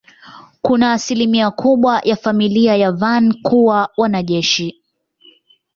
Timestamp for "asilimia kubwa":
0.93-2.01